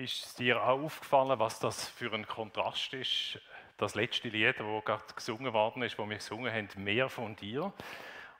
[0.00, 3.38] Ist dir auch aufgefallen, was das für ein Kontrast ist?
[3.76, 7.70] Das letzte Lied, das gerade gesungen worden ist, wo wir gesungen haben, mehr von dir.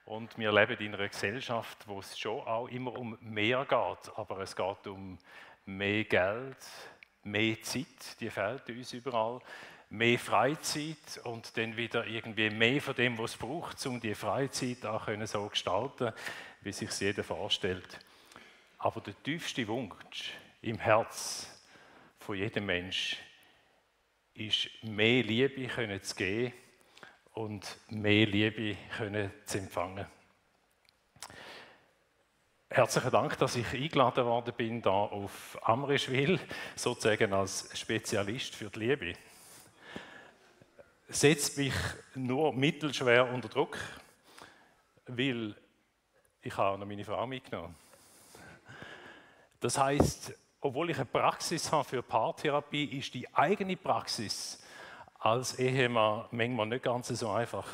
[0.05, 4.39] Und wir leben in einer Gesellschaft, wo es schon auch immer um mehr geht, aber
[4.39, 5.19] es geht um
[5.67, 6.57] mehr Geld,
[7.21, 9.39] mehr Zeit, die fehlt uns überall,
[9.91, 14.83] mehr Freizeit und dann wieder irgendwie mehr von dem, was es braucht, um die Freizeit
[14.83, 16.11] auch können so gestalten,
[16.61, 17.99] wie sich jeder vorstellt.
[18.79, 20.31] Aber der tiefste Wunsch
[20.63, 21.51] im Herz
[22.21, 23.17] von jedem Mensch
[24.35, 26.53] ist, mehr Liebe können zu geben
[27.33, 30.05] und mehr Liebe können zu empfangen.
[32.69, 36.39] Herzlichen Dank, dass ich eingeladen worden bin, da auf Amrischwil,
[36.75, 39.13] sozusagen als Spezialist für die Liebe.
[41.09, 41.73] Setzt mich
[42.13, 43.77] nur mittelschwer unter Druck,
[45.07, 45.55] weil
[46.43, 47.75] ich habe noch meine Frau mitgenommen.
[49.59, 54.63] Das heißt, obwohl ich eine Praxis habe für Paartherapie, ist die eigene Praxis
[55.19, 57.67] als Ehemann manchmal nicht ganz so einfach.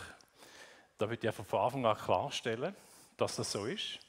[0.97, 2.75] Da würde ich von Anfang an klarstellen,
[3.17, 3.99] dass das so ist.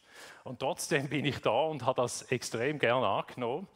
[0.44, 3.68] Und trotzdem bin ich da und habe das extrem gerne angenommen,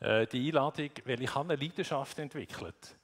[0.00, 2.96] äh, die Einladung, weil ich habe eine Leidenschaft entwickelt.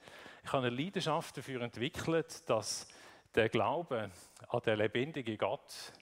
[0.45, 2.89] Ich habe eine Leidenschaft dafür entwickelt, dass
[3.35, 4.11] der Glaube
[4.49, 5.93] an den lebendigen Gott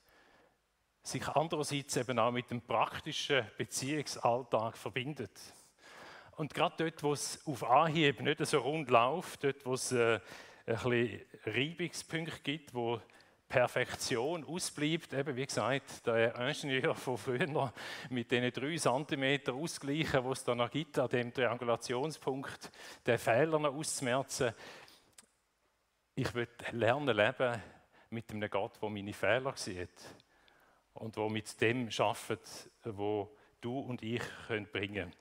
[1.03, 5.33] sich andererseits eben auch mit dem praktischen Beziehungsalltag verbindet.
[6.37, 10.21] Und gerade dort, wo es auf Anhieb nicht so rund läuft, dort, wo es äh,
[10.67, 13.01] ein bisschen Reibungspunkte gibt, wo
[13.49, 17.73] Perfektion ausbleibt, eben wie gesagt, der Ingenieur von früher
[18.09, 22.71] mit den drei Zentimeter ausgleichen, wo es dann noch gibt, an dem Triangulationspunkt,
[23.05, 24.55] den Fehler noch auszumerzen.
[26.15, 27.61] Ich will lernen leben
[28.11, 29.91] mit einem Gott, der meine Fehler sieht
[30.95, 35.13] und wo mit dem arbeitet, wo du und ich können bringen.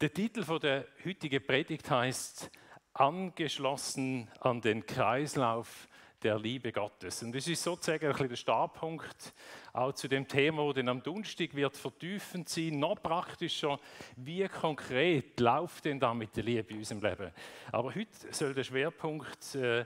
[0.00, 2.50] Der Titel der heutigen Predigt heißt
[2.92, 5.88] Angeschlossen an den Kreislauf
[6.22, 7.22] der Liebe Gottes.
[7.22, 9.32] Und das ist sozusagen ein der Startpunkt
[9.72, 13.78] auch zu dem Thema, dann am Donnerstag wird vertiefend sein, noch praktischer,
[14.16, 17.30] wie konkret läuft denn da mit der Liebe in unserem Leben.
[17.72, 19.84] Aber heute soll der Schwerpunkt äh,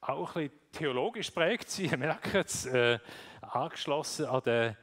[0.00, 2.98] auch ein theologisch prägt sein, ihr merkt es, äh,
[3.54, 4.76] angeschlossen an den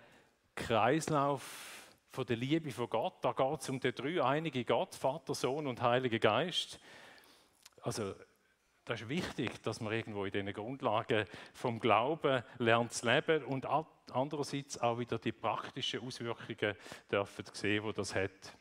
[0.56, 3.16] Kreislauf von der Liebe von Gott.
[3.22, 6.80] Da geht es um den dreieinigen Gott, Vater, Sohn und Heiliger Geist.
[7.82, 8.14] Also
[8.86, 13.66] das ist wichtig, dass man irgendwo in diesen Grundlagen vom Glauben lernt zu leben und
[14.12, 16.76] andererseits auch wieder die praktischen Auswirkungen
[17.12, 18.58] dürfen sehen, wo das hat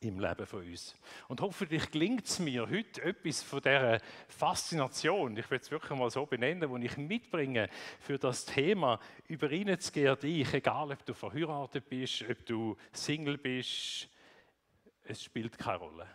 [0.00, 0.94] im Leben von uns.
[1.28, 6.10] Und hoffentlich gelingt es mir heute etwas von dieser Faszination, ich will es wirklich mal
[6.10, 7.68] so benennen, die ich mitbringe
[8.00, 12.76] für das Thema, über ihn zu gehen, dich, egal ob du verheiratet bist, ob du
[12.92, 14.08] Single bist,
[15.04, 16.06] es spielt keine Rolle.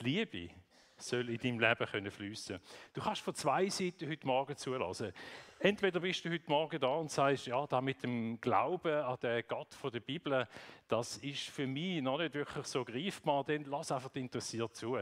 [0.00, 0.54] Die Liebe
[1.02, 2.58] soll in deinem Leben können fließen.
[2.92, 5.12] Du kannst von zwei Seiten heute Morgen zulassen.
[5.58, 9.44] Entweder bist du heute Morgen da und sagst, ja, da mit dem Glauben an den
[9.46, 10.48] Gott von der Bibel,
[10.88, 14.98] das ist für mich noch nicht wirklich so greifbar, dann lass einfach interessiert zu.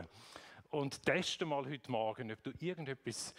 [0.71, 3.35] Und teste mal heute Morgen, ob du irgendetwas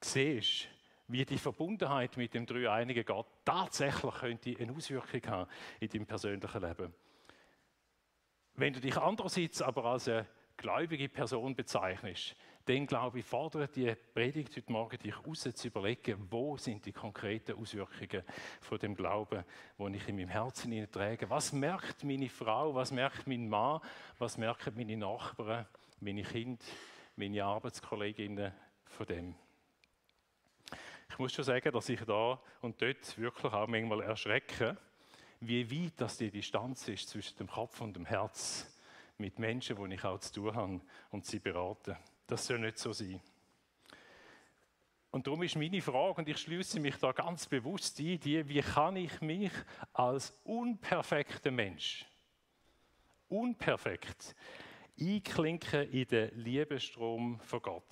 [0.00, 0.68] siehst,
[1.08, 6.62] wie die Verbundenheit mit dem dreieinigen Gott tatsächlich könnte eine Auswirkung haben in deinem persönlichen
[6.62, 6.94] Leben.
[8.54, 10.26] Wenn du dich andererseits aber als eine
[10.56, 16.26] gläubige Person bezeichnest, dann glaube ich, fordert die Predigt heute Morgen dich raus zu überlegen,
[16.30, 18.22] wo sind die konkreten Auswirkungen
[18.60, 19.44] von dem Glauben,
[19.76, 21.28] wo ich in meinem Herzen trage.
[21.28, 23.80] Was merkt meine Frau, was merkt mein Mann,
[24.18, 25.66] was merken meine Nachbarn,
[26.00, 26.64] meine Kinder,
[27.16, 28.52] meine Arbeitskolleginnen
[28.86, 29.34] von dem?
[31.10, 34.76] Ich muss schon sagen, dass ich da und dort wirklich auch manchmal erschrecke,
[35.40, 38.73] wie weit das die Distanz ist zwischen dem Kopf und dem Herz
[39.18, 40.80] mit Menschen, die ich auch zu tun habe
[41.10, 41.96] und sie beraten.
[42.26, 43.20] Das soll nicht so sein.
[45.10, 48.60] Und darum ist meine Frage, und ich schließe mich da ganz bewusst ein, die, wie
[48.60, 49.52] kann ich mich
[49.92, 52.04] als unperfekter Mensch,
[53.28, 54.34] unperfekt,
[54.98, 57.84] einklinken in den Liebestrom von Gott?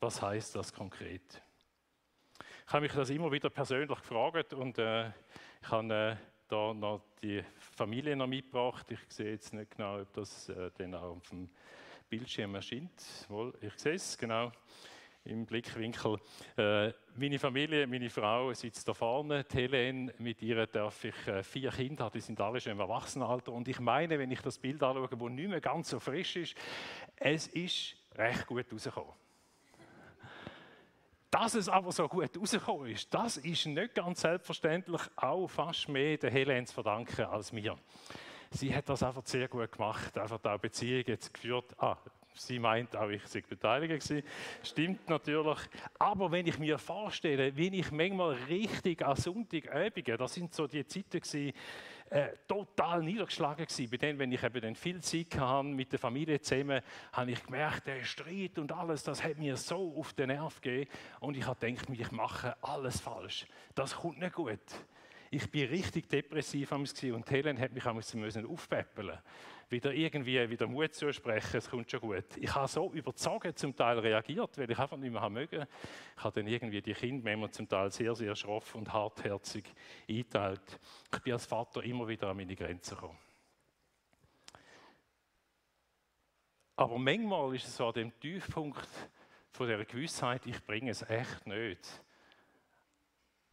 [0.00, 1.42] Was heißt das konkret?
[2.66, 5.08] Ich habe mich das immer wieder persönlich gefragt und äh,
[5.62, 6.16] ich habe äh,
[6.50, 7.42] da noch die
[7.76, 8.90] Familie noch mitgebracht.
[8.90, 11.48] Ich sehe jetzt nicht genau, ob das äh, dann auch auf dem
[12.08, 12.90] Bildschirm erscheint.
[13.28, 14.50] Wohl, ich sehe es genau
[15.24, 16.18] im Blickwinkel.
[16.56, 19.44] Äh, meine Familie, meine Frau sitzt da vorne.
[19.44, 22.80] Die Helene, mit ihr darf ich äh, vier Kinder haben, die sind alle schon im
[22.80, 23.52] Erwachsenenalter.
[23.52, 26.56] Und ich meine, wenn ich das Bild anschaue, das nicht mehr ganz so frisch ist,
[27.16, 29.12] es ist recht gut rausgekommen.
[31.30, 36.16] Dass es aber so gut rausgekommen ist, das ist nicht ganz selbstverständlich auch fast mehr
[36.16, 37.78] der Helene zu verdanken als mir.
[38.50, 41.72] sie hat das einfach sehr gut gemacht, einfach auch Beziehungen geführt.
[41.78, 41.96] Ah,
[42.34, 44.26] sie meint auch, ich sei beteiligt gewesen.
[44.62, 45.58] Stimmt natürlich.
[45.98, 50.86] Aber wenn ich mir vorstelle, wie ich manchmal richtig an Sonntagabenden, das sind so die
[50.86, 51.52] Zeiten gewesen,
[52.10, 53.90] äh, total niedergeschlagen gewesen.
[53.90, 56.82] Bei denen, wenn ich eben dann viel Zeit hatte mit der Familie zusammen,
[57.12, 60.90] habe ich gemerkt, der Streit und alles, das hat mir so auf den Nerv gegeben.
[61.20, 63.46] Und ich habe gedacht, ich mache alles falsch.
[63.74, 64.58] Das kommt nicht gut.
[65.32, 69.18] Ich bin richtig depressiv und Helen hat mich aufpäppeln
[69.70, 72.36] wieder irgendwie wieder Mut zusprechen, es kommt schon gut.
[72.36, 75.64] Ich habe so überzogen zum Teil reagiert, weil ich einfach nicht mehr mögen.
[76.16, 79.64] Ich habe dann irgendwie die Kinder zum Teil sehr, sehr schroff und hartherzig
[80.08, 80.80] eingeteilt.
[81.14, 83.18] Ich bin als Vater immer wieder an meine Grenzen gekommen.
[86.76, 88.88] Aber manchmal ist es so an dem Tiefpunkt
[89.52, 92.02] von der Gewissheit, ich bringe es echt nicht.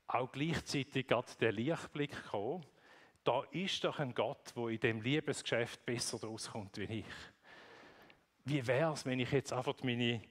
[0.07, 2.65] Auch gleichzeitig gerade der Lichtblick gekommen,
[3.27, 7.05] da ist doch ein Gott, wo in dem Liebesgeschäft besser rauskommt wie ich.
[8.45, 10.21] Wie wäre es, wenn ich jetzt einfach meine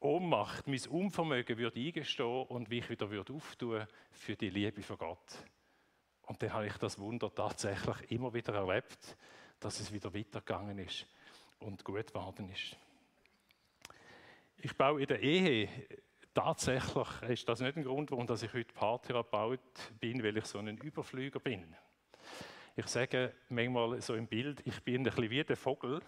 [0.00, 5.44] Ohnmacht, mein Unvermögen würde eingestehen und mich wieder würde auftun für die Liebe von Gott.
[6.22, 9.14] Und dann habe ich das Wunder tatsächlich immer wieder erlebt,
[9.58, 11.06] dass es wieder weitergegangen ist
[11.58, 12.78] und gut geworden ist.
[14.56, 15.68] Ich baue in der Ehe
[16.32, 20.78] tatsächlich, ist das nicht ein Grund, warum ich heute Paartherapeut bin, weil ich so ein
[20.78, 21.76] Überflüger bin.
[22.80, 26.00] Ich sage manchmal so im Bild, ich bin ein bisschen wie der Vogel,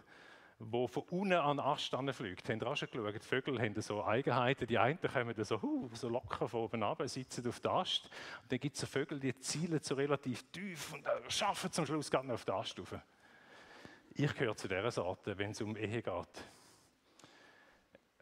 [0.58, 2.48] der von unten an den Ast fliegt.
[2.48, 3.14] Habt ihr auch schon geschaut?
[3.14, 4.66] Die Vögel haben so Eigenheiten.
[4.66, 8.06] Die einen kommen so, uh, so locker von oben runter, sitzen auf dem Ast.
[8.42, 11.84] Und dann gibt es so Vögel, die zielen so relativ tief und äh, schaffen zum
[11.84, 12.94] Schluss gar nicht auf den Ast rauf.
[14.14, 16.44] Ich gehöre zu dieser Sorte, wenn es um Ehe geht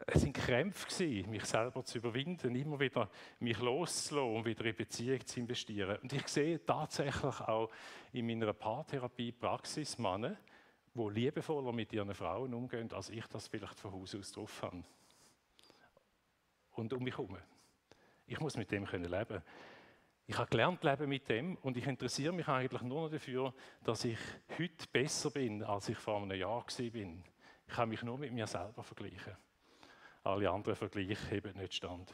[0.07, 3.09] es sind Krämpfe gewesen, mich selber zu überwinden, immer wieder
[3.39, 5.97] mich loszulassen und wieder in Beziehung zu investieren.
[6.01, 7.69] Und ich sehe tatsächlich auch
[8.11, 10.37] in meiner Paartherapie Praxis Männer,
[10.93, 14.83] die liebevoller mit ihren Frauen umgehen, als ich das vielleicht von Haus aus drauf habe.
[16.73, 17.37] Und um mich herum.
[18.27, 19.41] Ich muss mit dem können leben.
[20.27, 24.05] Ich habe gelernt leben mit dem und ich interessiere mich eigentlich nur noch dafür, dass
[24.05, 24.19] ich
[24.57, 26.65] heute besser bin, als ich vor einem Jahr war.
[26.67, 29.35] Ich kann mich nur mit mir selber vergleichen.
[30.23, 32.13] Alle anderen Vergleiche heben nicht stand.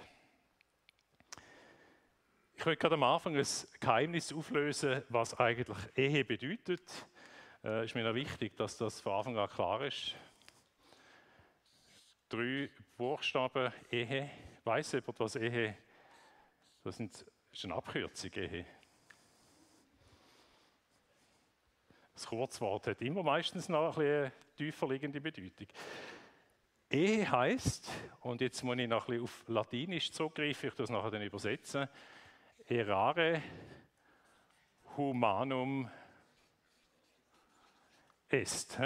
[2.56, 3.46] Ich möchte gerade am Anfang ein
[3.80, 6.82] Geheimnis auflösen, was eigentlich Ehe bedeutet.
[7.64, 10.16] Äh, ist mir wichtig, dass das von Anfang an klar ist.
[12.30, 14.30] Drei Buchstaben Ehe.
[14.64, 15.78] Weiß jemand, was Ehe
[16.84, 18.66] das, sind, das ist eine Abkürzung, Ehe.
[22.14, 25.68] Das Kurzwort hat immer meistens noch eine tiefer liegende Bedeutung.
[26.90, 27.92] Ehe heißt,
[28.22, 31.88] und jetzt muss ich noch ein bisschen auf Latinisch zurückgreifen, ich das nachher dann übersetzen,
[32.66, 33.42] erare
[34.96, 35.90] humanum
[38.30, 38.80] est.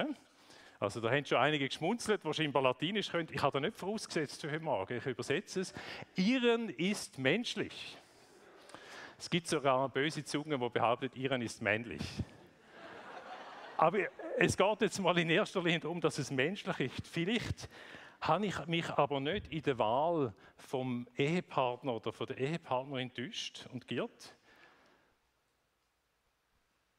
[0.80, 3.30] Also da haben schon einige geschmunzelt, die scheinbar Latinisch können.
[3.32, 5.74] Ich habe da nicht vorausgesetzt für heute Morgen, ich übersetze es.
[6.16, 7.98] Ihren ist menschlich.
[9.20, 12.02] Es gibt sogar böse Zunge, die behauptet, Ihren ist männlich.
[13.82, 13.98] Aber
[14.38, 17.08] es geht jetzt mal in erster Linie darum, dass es menschlich ist.
[17.08, 17.68] Vielleicht
[18.22, 23.68] habe ich mich aber nicht in der Wahl vom Ehepartner oder von der Ehepartnerin enttäuscht
[23.74, 24.36] und giert,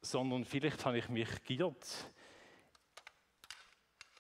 [0.01, 2.11] sondern vielleicht habe ich mich giert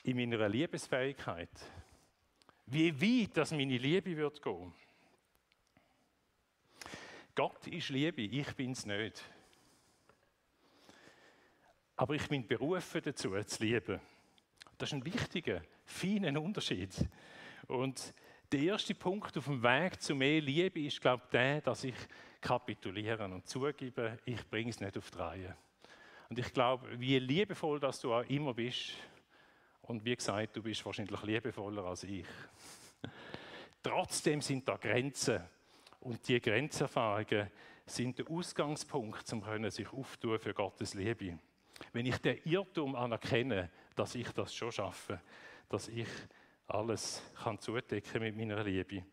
[0.04, 1.50] in meiner Liebesfähigkeit.
[2.66, 4.72] Wie weit das meine Liebe wird gehen.
[7.34, 9.20] Gott ist Liebe, ich bin es nicht.
[11.96, 14.00] Aber ich bin berufen dazu, zu lieben.
[14.78, 16.90] Das ist ein wichtiger, feiner Unterschied.
[17.68, 18.14] Und
[18.50, 21.94] der erste Punkt auf dem Weg zu mehr Liebe ist, glaube ich, der, dass ich
[22.40, 25.56] kapituliere und zugebe, ich bringe es nicht auf die Reihe.
[26.28, 28.94] Und ich glaube, wie liebevoll dass du auch immer bist,
[29.82, 32.26] und wie gesagt, du bist wahrscheinlich liebevoller als ich.
[33.82, 35.42] Trotzdem sind da Grenzen.
[36.00, 37.50] Und die Grenzerfahrungen
[37.84, 41.38] sind der Ausgangspunkt, um sich auftun für Gottes Liebe.
[41.92, 45.20] Wenn ich den Irrtum anerkenne, dass ich das schon schaffe,
[45.68, 46.08] dass ich
[46.66, 49.04] alles kann zudecken mit meiner Liebe.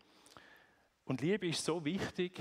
[1.04, 2.40] Und Liebe ist so wichtig,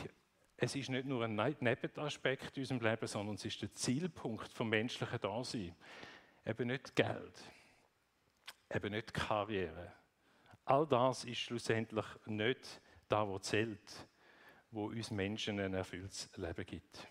[0.58, 4.52] es ist nicht nur ein ne-, Nebenaspekt in unserem Leben, sondern es ist der Zielpunkt
[4.54, 5.76] vom menschlichen Dasein.
[6.46, 7.44] Eben nicht Geld,
[8.74, 9.94] eben nicht Karriere.
[10.66, 14.08] All das ist schlussendlich nicht da, wo zählt,
[14.72, 17.08] wo uns Menschen ein erfülltes Leben gibt.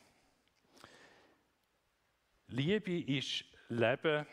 [2.51, 4.27] Liebe ist Leben,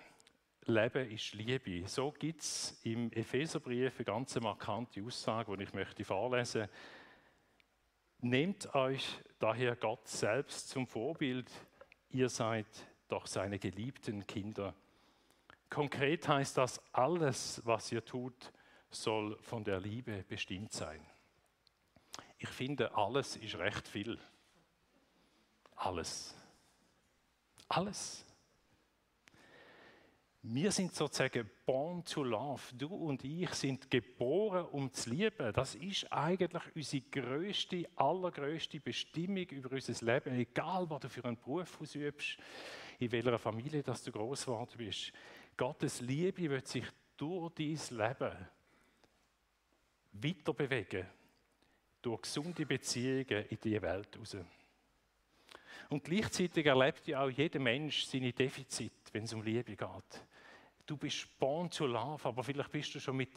[0.64, 1.86] Leben ist Liebe.
[1.86, 6.70] So gibt es im Epheserbrief eine ganz markante Aussage, die ich möchte vorlesen
[8.22, 9.06] Nehmt euch
[9.38, 11.52] daher Gott selbst zum Vorbild.
[12.10, 12.66] Ihr seid
[13.10, 14.74] doch seine geliebten Kinder.
[15.70, 18.54] Konkret heißt das, alles, was ihr tut,
[18.90, 21.06] soll von der Liebe bestimmt sein.
[22.38, 24.18] Ich finde, alles ist recht viel.
[25.76, 26.34] Alles.
[27.68, 28.26] Alles.
[30.48, 32.62] Wir sind sozusagen born to love.
[32.78, 35.52] Du und ich sind geboren, um zu lieben.
[35.52, 40.36] Das ist eigentlich unsere größte, allergrößte Bestimmung über unser Leben.
[40.36, 42.38] Egal, was du für einen Beruf ausübst,
[43.00, 45.12] in welcher Familie dass du groß geworden bist.
[45.58, 46.86] Gottes Liebe wird sich
[47.18, 48.48] durch dein Leben
[50.12, 51.08] weiter bewegen.
[52.04, 54.38] Durch gesunde Beziehungen in die Welt raus.
[55.90, 60.26] Und gleichzeitig erlebt ja auch jeder Mensch seine Defizite, wenn es um Liebe geht.
[60.86, 63.32] Du bist born to love, aber vielleicht bist du schon mit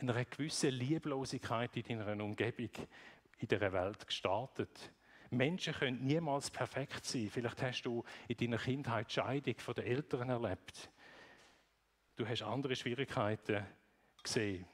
[0.00, 2.70] einer gewissen Lieblosigkeit in deiner Umgebung
[3.38, 4.92] in dieser Welt gestartet.
[5.30, 7.28] Menschen können niemals perfekt sein.
[7.30, 10.90] Vielleicht hast du in deiner Kindheit Scheidung von den Eltern erlebt.
[12.16, 13.66] Du hast andere Schwierigkeiten
[14.22, 14.66] gesehen.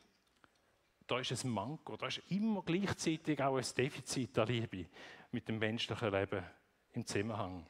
[1.07, 4.87] Da ist ein Manko, da ist immer gleichzeitig auch ein Defizit der Liebe
[5.33, 6.45] mit dem menschlichen Leben
[6.93, 7.67] im Zusammenhang.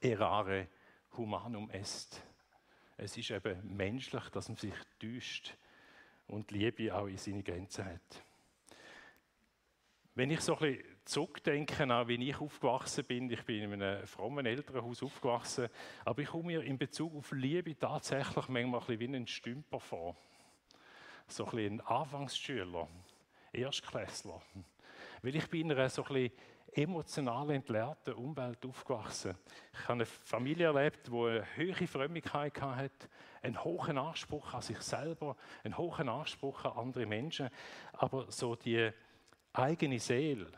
[0.00, 0.68] Erare
[1.16, 2.22] humanum est.
[2.96, 5.56] Es ist eben menschlich, dass man sich täuscht
[6.26, 8.24] und Liebe auch in seine Grenzen hat.
[10.14, 14.06] Wenn ich so ein bisschen zurückdenke, auch wie ich aufgewachsen bin, ich bin in einem
[14.06, 15.68] frommen Elternhaus aufgewachsen,
[16.04, 19.80] aber ich komme mir in Bezug auf Liebe tatsächlich manchmal ein bisschen wie ein Stümper
[19.80, 20.16] vor.
[21.28, 22.88] So ein bisschen ein Anfangsschüler,
[23.52, 24.42] Erstklässler.
[25.22, 26.32] Weil ich bin in einer so ein bisschen
[26.72, 29.36] emotional entleerten Umwelt aufgewachsen.
[29.72, 33.08] Ich habe eine Familie erlebt, die eine hohe Frömmigkeit hatte,
[33.42, 37.50] einen hohen Anspruch an sich selber, einen hohen Anspruch an andere Menschen,
[37.92, 38.90] aber so die
[39.52, 40.50] eigene Seele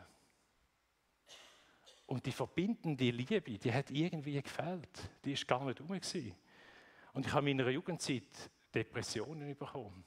[2.07, 5.09] und die verbindende Liebe, die hat irgendwie gefällt.
[5.23, 5.99] Die ist gar nicht rum
[7.13, 10.03] Und ich habe in meiner Jugendzeit Depressionen bekommen.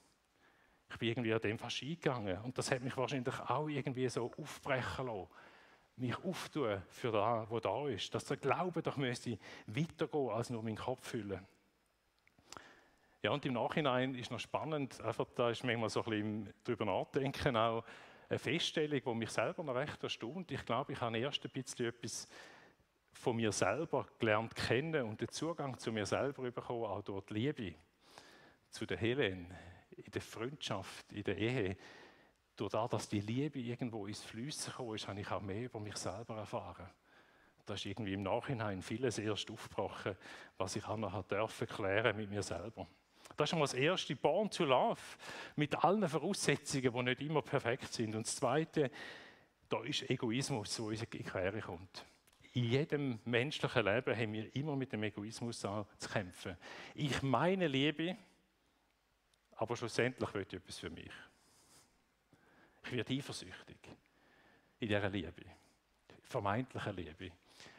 [0.91, 2.39] Ich bin irgendwie an dem fast eingegangen.
[2.43, 5.29] Und das hat mich wahrscheinlich auch irgendwie so aufbrechen lassen
[6.01, 8.15] mich auftun für das, was da ist.
[8.15, 11.47] Dass der Glaube doch müsste weitergehen, als nur meinen Kopf füllen.
[13.23, 16.85] Ja, und im Nachhinein ist noch spannend, einfach da ist manchmal so ein bisschen drüber
[16.85, 17.85] nachdenken, auch
[18.29, 20.51] eine Feststellung, die mich selber noch recht erstaunt.
[20.53, 22.29] Ich glaube, ich habe erst ein bisschen etwas
[23.13, 27.35] von mir selber gelernt kennen und den Zugang zu mir selber bekommen, auch durch die
[27.35, 27.75] Liebe
[28.71, 29.53] zu der Helen,
[29.97, 31.77] in der Freundschaft, in der Ehe
[32.59, 35.81] durch das, dass die Liebe irgendwo ins Flüssen gekommen ist, habe ich auch mehr über
[35.81, 36.89] mich selber erfahren.
[37.65, 40.17] Da ist irgendwie im Nachhinein vieles erst aufgebrochen,
[40.57, 42.87] was ich auch noch dürfen klären mit mir selber.
[43.37, 45.01] Das ist schon das erste, Born to Love,
[45.55, 48.17] mit allen Voraussetzungen, die nicht immer perfekt sind.
[48.17, 48.91] Und das zweite,
[49.69, 52.05] da ist Egoismus, wo uns in die Quere kommt.
[52.55, 56.57] In jedem menschlichen Leben haben wir immer mit dem Egoismus zu kämpfen.
[56.95, 58.17] Ich meine Liebe,
[59.57, 61.13] aber schlussendlich will ich etwas für mich.
[62.89, 63.77] Ich werde eifersüchtig
[64.81, 65.45] in dieser Liebe,
[66.23, 67.33] vermeintlichen Liebe.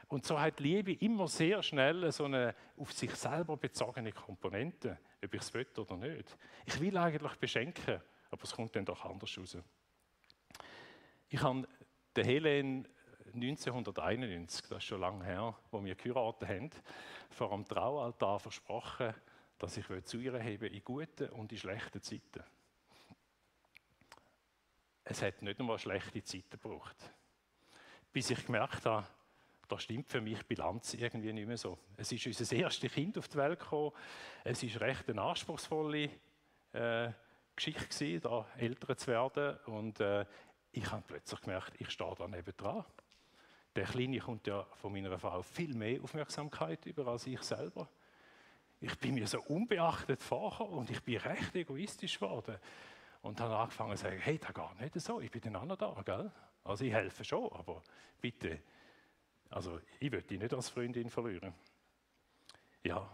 [0.07, 5.33] Und so hat Liebe immer sehr schnell so eine auf sich selber bezogene Komponente, ob
[5.33, 6.37] ich es will oder nicht.
[6.67, 7.99] Ich will eigentlich beschenken,
[8.29, 9.57] aber es kommt dann doch anders raus.
[11.29, 11.67] Ich habe
[12.15, 12.87] der Helen
[13.33, 16.69] 1991, das ist schon lange her, wo wir geheiratet haben,
[17.31, 19.15] vor dem Traualtar versprochen,
[19.57, 22.43] dass ich zu ihr hebe in guten und in schlechten Zeiten
[25.09, 26.95] es hat nicht einmal schlechte Zeiten gebraucht.
[28.13, 29.07] Bis ich gemerkt habe,
[29.67, 31.79] da stimmt für mich die Bilanz irgendwie nicht mehr so.
[31.97, 33.91] Es ist unser erstes Kind auf die Welt gekommen.
[34.43, 36.09] Es ist recht eine anspruchsvolle
[36.73, 37.09] äh,
[37.55, 39.57] Geschichte gewesen, da älter zu werden.
[39.65, 40.25] Und äh,
[40.71, 42.85] ich habe plötzlich gemerkt, ich stehe da neben dran.
[43.75, 47.89] Der Kleine kommt ja von meiner Frau viel mehr Aufmerksamkeit über als ich selber.
[48.79, 52.57] Ich bin mir so unbeachtet vorher und ich bin recht egoistisch geworden.
[53.21, 55.77] Und habe angefangen zu sagen, hey, das geht nicht so, ich bin dann auch noch
[55.77, 56.31] da, gell?
[56.63, 57.81] Also ich helfe schon, aber
[58.21, 58.61] bitte,
[59.49, 61.53] also ich würde dich nicht als Freundin verlieren.
[62.83, 63.11] Ja,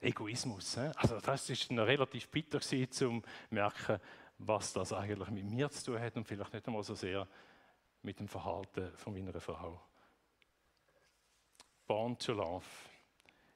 [0.00, 0.76] Egoismus.
[0.76, 0.90] He?
[0.96, 4.00] Also das ist noch relativ bitter gewesen, zu merken,
[4.38, 7.26] was das eigentlich mit mir zu tun hat und vielleicht nicht einmal so sehr
[8.02, 9.80] mit dem Verhalten von meiner Frau.
[11.86, 12.66] Born to love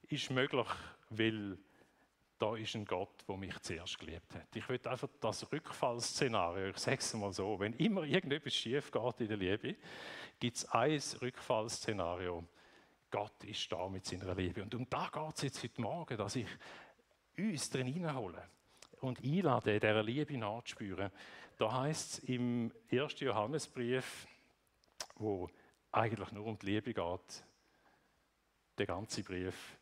[0.08, 0.66] ist möglich,
[1.10, 1.58] weil
[2.42, 4.56] da ist ein Gott, der mich zuerst geliebt hat.
[4.56, 9.20] Ich will einfach das Rückfallszenario, ich sage es mal so, wenn immer irgendetwas schief geht
[9.20, 9.76] in der Liebe,
[10.40, 12.44] gibt es ein Rückfallszenario.
[13.12, 14.60] Gott ist da mit seiner Liebe.
[14.60, 16.48] Und um da geht es jetzt heute Morgen, dass ich
[17.38, 18.42] uns drin hineinhole
[19.02, 21.12] und einlade, dieser Liebe nachzuspüren.
[21.58, 23.20] Da heißt es im 1.
[23.20, 24.26] Johannesbrief,
[25.14, 25.48] wo
[25.92, 27.44] eigentlich nur um die Liebe geht,
[28.78, 29.78] der ganze Brief.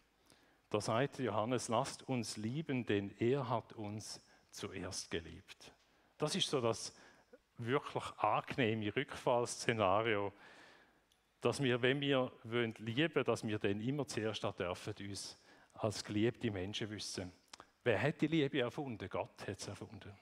[0.71, 5.73] Da sagt Johannes, lasst uns lieben, denn er hat uns zuerst geliebt.
[6.17, 6.95] Das ist so das
[7.59, 10.33] wirklich angenehme Rückfallszenario,
[11.41, 15.39] dass wir, wenn wir wollen, lieben dass wir dann immer zuerst dürfen uns
[15.75, 17.33] als geliebte Menschen wissen.
[17.83, 19.09] Wer hat die Liebe erfunden?
[19.09, 20.13] Gott hat es erfunden.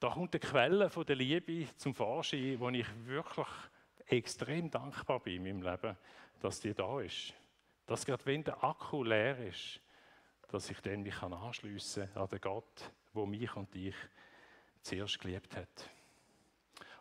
[0.00, 3.46] Da kommt die Quelle der Liebe zum Vorschein, wo ich wirklich
[4.06, 5.96] extrem dankbar bin in meinem Leben,
[6.40, 7.32] dass die da ist.
[7.86, 9.80] Dass gerade wenn der Akku leer ist,
[10.48, 13.94] dass ich dann mich anschliessen kann an den Gott, wo mich und dich
[14.82, 15.90] zuerst geliebt hat.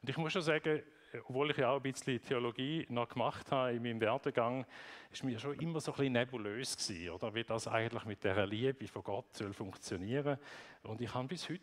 [0.01, 0.81] Und ich muss schon sagen,
[1.27, 4.65] obwohl ich ja auch ein bisschen Theologie noch gemacht habe in meinem Werdegang,
[5.11, 7.33] ist mir schon immer so ein bisschen nebulös gewesen, oder?
[7.35, 10.37] wie das eigentlich mit der Liebe von Gott soll funktionieren.
[10.83, 11.61] Und ich habe bis heute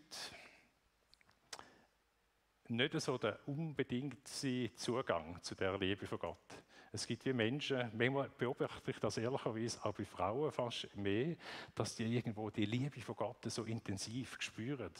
[2.68, 6.62] nicht so den unbedingten Zugang zu der Liebe von Gott.
[6.92, 11.36] Es gibt wie Menschen, manchmal beobachte ich das ehrlicherweise auch bei Frauen fast mehr,
[11.74, 14.92] dass die irgendwo die Liebe von Gott so intensiv spüren.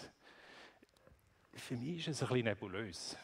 [1.55, 3.17] Für mich ist es ein bisschen nebulös.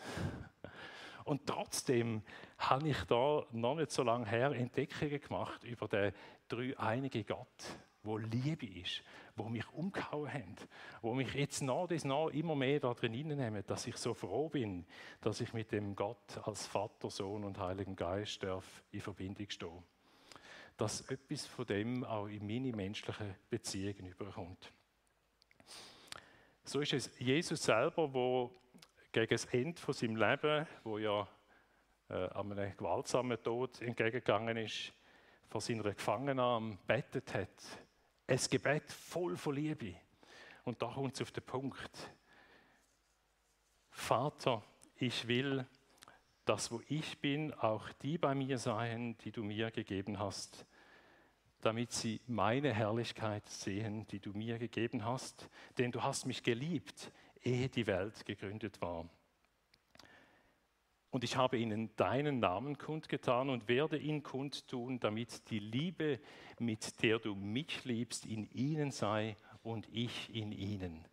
[1.24, 2.22] Und trotzdem
[2.58, 6.12] habe ich da noch nicht so lange her Entdeckungen gemacht über den
[6.48, 7.64] dreieinigen Gott,
[8.04, 9.02] wo Liebe ist,
[9.34, 10.56] wo mich umgehauen haben,
[11.02, 14.48] wo mich jetzt nach das nach immer mehr da drin nehmen, dass ich so froh
[14.48, 14.86] bin,
[15.20, 19.82] dass ich mit dem Gott als Vater, Sohn und Heiligen Geist darf in Verbindung stehen.
[20.76, 24.72] Dass etwas von dem auch in meine menschlichen Beziehungen überkommt.
[26.64, 28.50] So ist es Jesus selber, wo
[29.12, 31.28] gegen das Ende von seinem Leben, wo ja
[32.08, 34.92] äh, einem gewaltsamen Tod entgegengegangen ist,
[35.48, 37.83] vor seiner Gefangennahme bettet hat.
[38.26, 39.94] Ein Gebet voll von Liebe.
[40.64, 42.10] Und da kommt es auf den Punkt.
[43.90, 44.62] Vater,
[44.96, 45.66] ich will,
[46.46, 50.66] dass wo ich bin, auch die bei mir seien, die du mir gegeben hast,
[51.60, 55.48] damit sie meine Herrlichkeit sehen, die du mir gegeben hast.
[55.76, 59.08] Denn du hast mich geliebt, ehe die Welt gegründet war.
[61.14, 66.18] Und ich habe ihnen deinen Namen kundgetan und werde ihn kundtun, damit die Liebe,
[66.58, 71.06] mit der du mich liebst, in ihnen sei und ich in ihnen.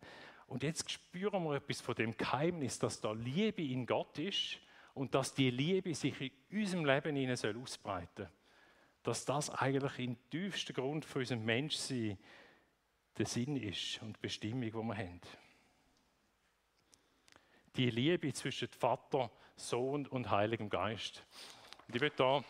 [0.48, 4.58] Und jetzt spüren wir etwas von dem Geheimnis, dass da Liebe in Gott ist
[4.92, 8.26] und dass die Liebe sich in unserem Leben ihnen soll ausbreiten.
[9.04, 12.18] Dass das eigentlich im tiefsten Grund für unserem Menschsein
[13.18, 15.20] der Sinn ist und die Bestimmung, die wir haben
[17.76, 21.24] die Liebe zwischen Vater, Sohn und Heiligem Geist.
[21.86, 22.44] Und ich möchte da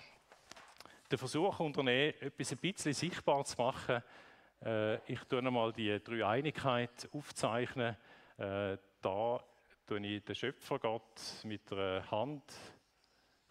[1.11, 4.03] den Versuch unternehmen, etwas ein bisschen sichtbar zu machen.
[4.65, 7.97] Äh, ich tue einmal die Dreieinigkeit aufzeichnen.
[8.39, 9.45] Äh, da
[9.87, 12.45] tue ich den Schöpfergott mit der Hand.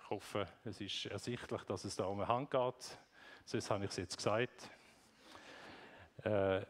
[0.04, 2.98] Ich hoffe, es ist ersichtlich, dass es da um eine Hand geht.
[3.46, 4.70] Sonst habe ich es jetzt gesagt.
[6.24, 6.66] Äh,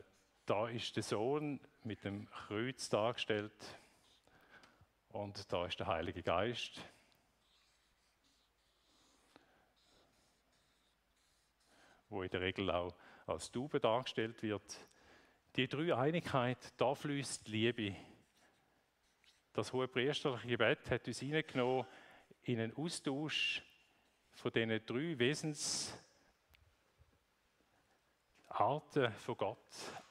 [0.46, 3.54] da ist der Sohn mit dem Kreuz dargestellt.
[5.12, 6.82] Und da ist der Heilige Geist.
[12.12, 12.94] wo in der Regel auch
[13.26, 14.86] als Tube dargestellt wird.
[15.56, 17.96] Die Dreieinigkeit, da fließt Liebe.
[19.54, 21.86] Das hohe priesterliche Gebet hat uns hineingenommen
[22.44, 23.64] in einen Austausch
[24.34, 26.02] von diesen drei Wesensarten
[29.14, 29.58] von Gott.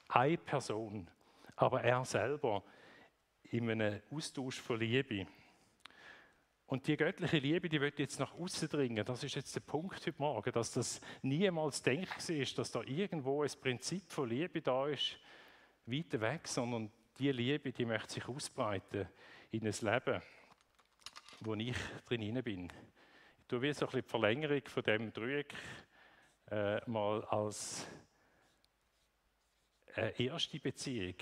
[0.08, 1.10] Eine Person,
[1.56, 2.64] aber er selber
[3.50, 5.26] in einem Austausch von Liebe.
[6.66, 9.04] Und die göttliche Liebe, die wird jetzt nach außen dringen.
[9.04, 13.42] Das ist jetzt der Punkt heute Morgen, dass das niemals denkt ist, dass da irgendwo
[13.42, 15.18] ein Prinzip von Liebe da ist,
[15.86, 19.08] weiter weg, sondern die Liebe, die möchte sich ausbreiten
[19.50, 20.22] in ein Leben,
[21.40, 22.72] wo ich drin bin.
[23.40, 25.52] Ich tue wie so ein die Verlängerung von dem Dreieck
[26.52, 27.84] äh, mal als
[29.96, 31.16] eine erste Beziehung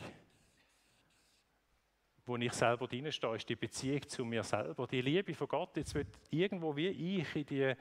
[2.29, 4.87] wo ich selber drinstehe, ist die Beziehung zu mir selber.
[4.87, 7.75] Die Liebe von Gott, jetzt wird irgendwo wie ich in die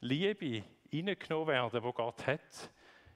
[0.00, 2.70] Liebe hineingenommen werden, wo Gott hat,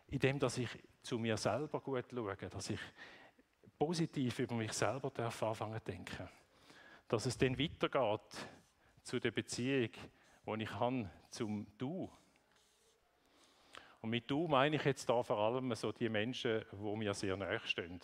[0.08, 0.68] indem dass ich
[1.02, 2.80] zu mir selber gut schaue, dass ich
[3.78, 6.28] positiv über mich selber darf anfangen zu denken.
[7.08, 8.46] Dass es dann weitergeht
[9.02, 9.90] zu der Beziehung,
[10.46, 12.10] die ich habe zum Du.
[14.00, 17.36] Und mit Du meine ich jetzt da vor allem so die Menschen, die mir sehr
[17.36, 18.00] nahe stehen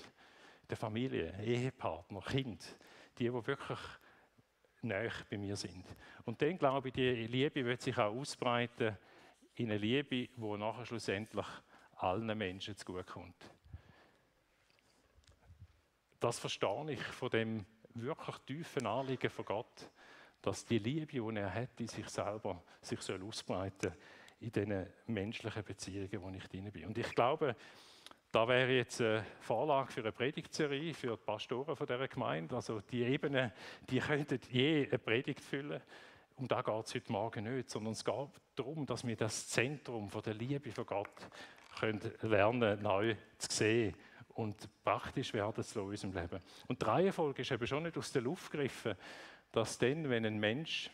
[0.68, 2.76] der Familie, Ehepartner, Kind,
[3.18, 3.78] die, die wirklich
[4.82, 5.84] nahe bei mir sind.
[6.24, 8.96] Und dann glaube ich, die Liebe wird sich auch ausbreiten
[9.54, 11.46] in eine Liebe, die nachher schlussendlich
[11.96, 13.50] allen Menschen zugutekommt.
[16.20, 19.90] Das verstehe ich von dem wirklich tiefen Anliegen von Gott,
[20.42, 23.92] dass die Liebe, die er hat in sich selber, sich soll ausbreiten
[24.40, 26.86] in diesen menschlichen Beziehungen, wo ich drin bin.
[26.86, 27.56] Und ich glaube,
[28.30, 32.56] da wäre jetzt eine Vorlage für eine Predigtserie für die Pastoren von dieser Gemeinde.
[32.56, 33.52] Also die Ebenen,
[33.88, 35.80] die könnten je eine Predigt füllen.
[36.36, 40.08] Um da geht es heute Morgen nicht, sondern es geht darum, dass wir das Zentrum
[40.08, 41.28] von der Liebe von Gott
[41.80, 43.94] können lernen, neu zu sehen
[44.34, 46.40] und praktisch werden zu in unserem Leben.
[46.68, 48.94] Und die Reihenfolge ist eben schon nicht aus der Luft gegriffen,
[49.50, 50.90] dass dann, wenn ein Mensch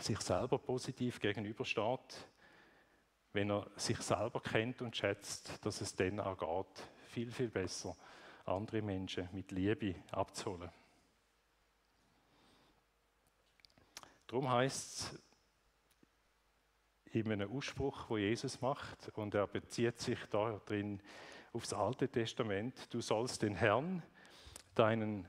[0.00, 2.26] sich selber positiv gegenübersteht,
[3.36, 7.94] wenn er sich selber kennt und schätzt, dass es dann auch geht, viel, viel besser
[8.46, 10.70] andere Menschen mit Liebe abzuholen.
[14.26, 15.20] Darum heißt es
[17.12, 21.02] in einem Ausspruch, wo Jesus macht, und er bezieht sich da drin
[21.52, 24.02] aufs Alte Testament, du sollst den Herrn,
[24.74, 25.28] deinen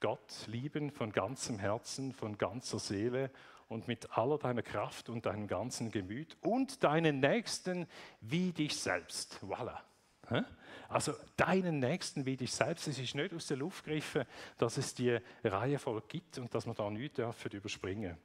[0.00, 3.30] Gott lieben von ganzem Herzen, von ganzer Seele
[3.72, 7.86] und mit aller deiner Kraft und deinem ganzen Gemüt und deinen Nächsten
[8.20, 9.38] wie dich selbst.
[9.42, 9.80] Voilà.
[10.88, 12.86] Also deinen Nächsten wie dich selbst.
[12.86, 14.24] Es ist nicht aus der Luft gegriffen,
[14.58, 18.16] dass es die Reihenfolge gibt und dass man da nichts dürfen überspringen.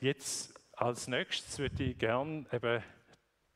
[0.00, 2.82] Jetzt als nächstes würde ich gerne eben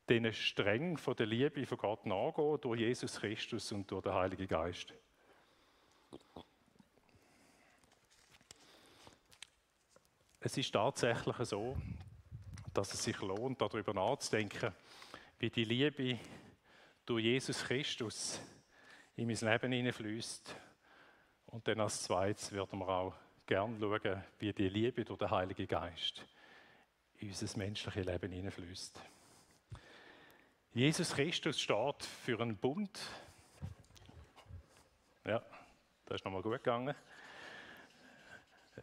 [0.09, 4.47] diesen Strängen von der Liebe von Gott nachgehen durch Jesus Christus und durch den Heiligen
[4.47, 4.93] Geist.
[10.41, 11.75] Es ist tatsächlich so,
[12.73, 14.73] dass es sich lohnt, darüber nachzudenken,
[15.37, 16.17] wie die Liebe
[17.05, 18.39] durch Jesus Christus
[19.17, 20.55] in mein Leben hineinfließt.
[21.47, 23.13] Und dann als zweites werden wir auch
[23.45, 26.25] gerne schauen, wie die Liebe durch den Heiligen Geist
[27.17, 29.01] in unser menschliches Leben hineinfließt.
[30.73, 32.97] Jesus Christus steht für einen Bund.
[35.25, 35.43] Ja,
[36.05, 36.95] das ist nochmal gut gegangen.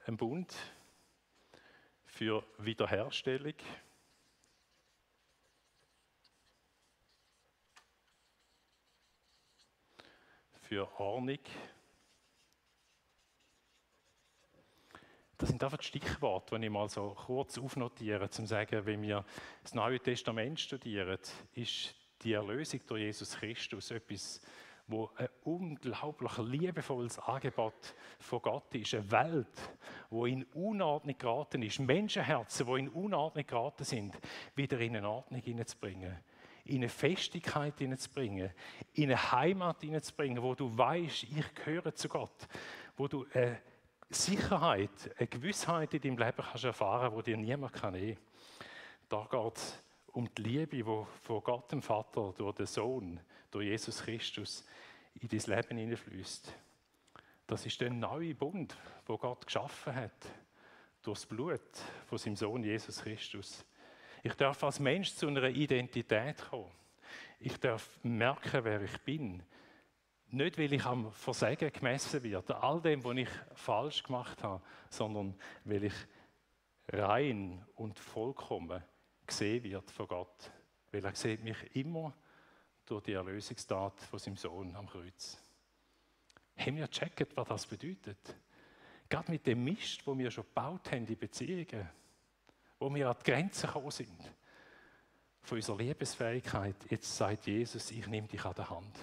[0.06, 0.54] Ein Bund
[2.16, 3.52] für Wiederherstellung.
[10.62, 11.38] Für Ordnung.
[15.36, 19.02] Das sind einfach die Stichworte, die ich mal so kurz aufnotiere, um zu sagen, wenn
[19.02, 19.22] wir
[19.62, 21.18] das Neue Testament studieren,
[21.52, 24.40] ist die Erlösung durch Jesus Christus etwas,
[24.88, 28.94] wo ein unglaublich liebevolles Angebot von Gott ist.
[28.94, 29.70] Eine Welt,
[30.10, 31.80] wo in Unordnung geraten ist.
[31.80, 34.16] Menschenherzen, wo in Unordnung geraten sind,
[34.54, 36.16] wieder in eine Ordnung hineinzubringen.
[36.64, 38.50] In eine Festigkeit hineinzubringen.
[38.92, 42.46] In eine Heimat hineinzubringen, wo du weißt, ich gehöre zu Gott.
[42.96, 43.60] Wo du eine
[44.08, 48.18] Sicherheit, eine Gewissheit in deinem Leben kannst erfahren, wo dir niemand kann nehmen.
[49.08, 49.82] Da geht es
[50.16, 54.64] um die Liebe, die von Gott dem Vater durch den Sohn, durch Jesus Christus
[55.20, 56.54] in dein Leben hineinfließt.
[57.46, 58.74] Das ist der neue Bund,
[59.04, 60.26] wo Gott geschaffen hat,
[61.02, 61.60] durch das Blut
[62.06, 63.62] von seinem Sohn Jesus Christus.
[64.22, 66.72] Ich darf als Mensch zu einer Identität kommen.
[67.38, 69.42] Ich darf merken, wer ich bin.
[70.28, 75.38] Nicht, weil ich am Versagen gemessen werde, all dem, was ich falsch gemacht habe, sondern
[75.64, 75.94] weil ich
[76.88, 78.82] rein und vollkommen
[79.26, 80.50] gesehen wird von Gott.
[80.92, 82.14] Weil er sieht mich immer
[82.84, 85.38] durch die Erlösungstat von seinem Sohn am Kreuz.
[86.56, 88.36] Haben wir gecheckt, was das bedeutet?
[89.08, 91.88] Gerade mit dem Mist, wo wir schon gebaut haben, die Beziehungen,
[92.78, 94.32] wo wir an die Grenzen gekommen sind,
[95.42, 98.98] von unserer Liebesfähigkeit, jetzt sagt Jesus, ich nehme dich an der Hand.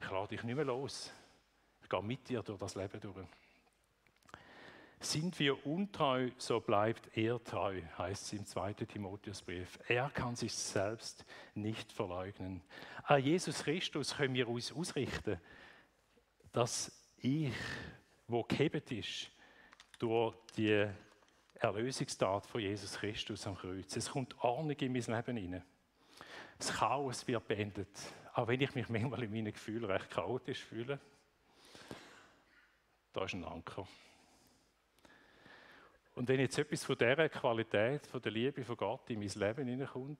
[0.00, 1.10] Ich lade dich nicht mehr los.
[1.82, 3.26] Ich gehe mit dir durch das Leben durch.
[5.02, 8.74] Sind wir untreu, so bleibt er treu, heißt es im 2.
[8.74, 9.80] Timotheusbrief.
[9.88, 12.62] Er kann sich selbst nicht verleugnen.
[13.02, 15.40] An Jesus Christus können wir uns ausrichten,
[16.52, 17.52] dass ich,
[18.28, 19.32] wo gehebt ist,
[19.98, 20.88] durch die
[21.54, 23.96] Erlösungstat von Jesus Christus am Kreuz.
[23.96, 25.64] Es kommt Ordnung in mein Leben hinein.
[26.58, 27.88] Das Chaos wird beendet,
[28.34, 31.00] auch wenn ich mich manchmal in meinen Gefühlen recht chaotisch fühle.
[33.12, 33.88] Da ist ein Anker.
[36.14, 39.66] Und wenn jetzt etwas von dieser Qualität, von der Liebe von Gott in mein Leben
[39.66, 40.18] hineinkommt,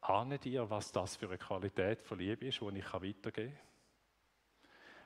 [0.00, 3.70] ahne dir, was das für eine Qualität von Liebe ist, die ich weitergeben kann.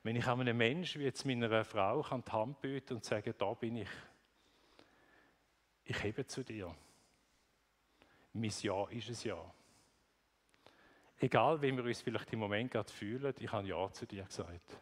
[0.04, 3.54] Wenn ich einem Menschen wie jetzt meiner Frau kann die Hand bieten und sagen, da
[3.54, 3.88] bin ich,
[5.84, 6.74] ich hebe zu dir.
[8.34, 9.54] Mein Ja ist ein Ja.
[11.18, 14.78] Egal, wie wir uns vielleicht im Moment gerade fühlen, ich habe Ja zu dir gesagt.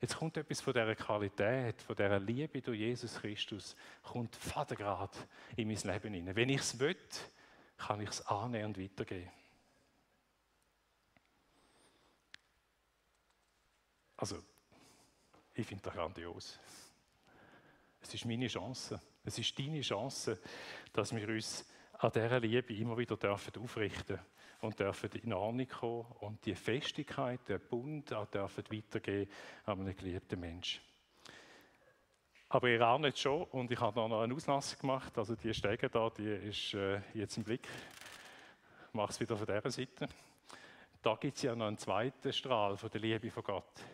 [0.00, 5.16] Jetzt kommt etwas von dieser Qualität, von dieser Liebe durch Jesus Christus, kommt Vatergrad
[5.56, 6.36] in mein Leben hinein.
[6.36, 6.96] Wenn ich es will,
[7.78, 9.30] kann ich es annehmen und weitergeben.
[14.18, 14.42] Also,
[15.54, 16.58] ich finde das grandios.
[18.00, 19.00] Es ist meine Chance.
[19.24, 20.38] Es ist deine Chance,
[20.92, 21.66] dass wir uns
[21.98, 24.20] an dieser Liebe immer wieder dürfen aufrichten
[24.60, 29.30] und dürfen in Ordnung kommen und die Festigkeit, der Bund auch dürfen weitergeben
[29.64, 30.80] an einen geliebten Menschen.
[32.48, 36.08] Aber ihr ahnt schon, und ich habe noch eine Auslassung gemacht, also die Stege da,
[36.10, 37.66] die ist äh, jetzt im Blick.
[38.88, 40.08] Ich mache es wieder von dieser Seite.
[41.02, 43.84] Da gibt es ja noch einen zweiten Strahl von der Liebe von Gott.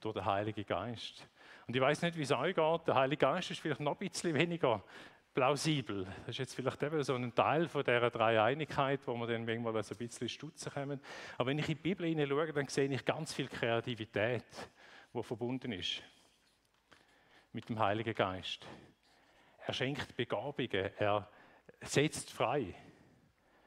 [0.00, 1.28] Durch den Heiligen Geist.
[1.66, 2.86] Und ich weiß nicht, wie es euch geht.
[2.86, 4.82] Der Heilige Geist ist vielleicht noch ein bisschen weniger
[5.32, 6.04] plausibel.
[6.20, 9.82] Das ist jetzt vielleicht eben so ein Teil von dieser Dreieinigkeit, wo man dann manchmal
[9.82, 11.00] so ein bisschen stutzen kommen.
[11.38, 14.44] Aber wenn ich in die Bibel hineinschaue, dann sehe ich ganz viel Kreativität,
[15.14, 16.02] die verbunden ist
[17.52, 18.66] mit dem Heiligen Geist.
[19.66, 21.28] Er schenkt Begabungen, er
[21.80, 22.74] setzt frei.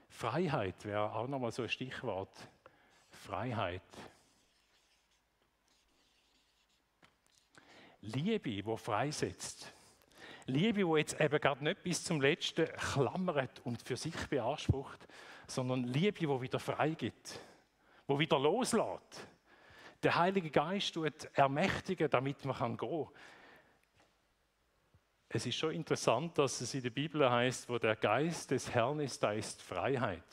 [0.10, 2.36] Freiheit wäre auch nochmal so ein Stichwort.
[3.10, 3.82] Freiheit.
[8.02, 9.73] Liebe, die freisetzt.
[10.46, 15.08] Liebe, die jetzt eben gerade nicht bis zum Letzten klammert und für sich beansprucht,
[15.48, 17.40] sondern Liebe, die wieder freigibt,
[18.08, 19.28] die wieder loslässt.
[20.02, 23.08] Der Heilige Geist tut ermächtigen, damit man gehen kann.
[25.30, 29.00] Es ist schon interessant, dass es in der Bibel heißt, wo der Geist des Herrn
[29.00, 30.24] ist, da ist Freiheit.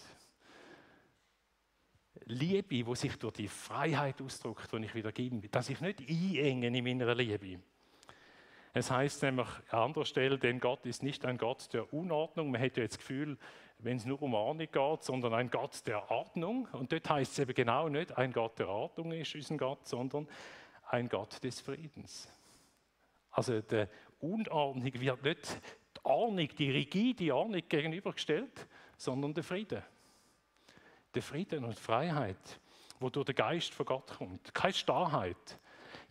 [2.27, 6.67] Liebe, wo sich durch die Freiheit ausdrückt, die ich wieder gebe, dass ich nicht einenge
[6.67, 7.61] in meiner Liebe.
[8.73, 12.51] Es heißt nämlich an anderer Stelle, denn Gott ist nicht ein Gott der Unordnung.
[12.53, 13.37] Man hätte jetzt das Gefühl,
[13.79, 16.69] wenn es nur um Ordnung geht, sondern ein Gott der Ordnung.
[16.73, 20.29] Und dort heißt es eben genau nicht, ein Gott der Ordnung ist unser Gott, sondern
[20.89, 22.33] ein Gott des Friedens.
[23.33, 23.89] Also der
[24.21, 25.41] Unordnung wird nicht
[25.97, 29.83] die Ordnung, die rigide Ordnung gegenübergestellt, sondern der Frieden.
[31.15, 32.61] Der Frieden und Freiheit,
[33.01, 34.55] wo durch den Geist von Gott kommt.
[34.55, 35.59] Keine Starrheit,